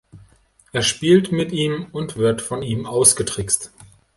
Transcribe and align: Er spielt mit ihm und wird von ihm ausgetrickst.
Er 0.73 0.81
spielt 0.81 1.31
mit 1.31 1.51
ihm 1.51 1.85
und 1.91 2.15
wird 2.17 2.41
von 2.41 2.63
ihm 2.63 2.87
ausgetrickst. 2.87 3.71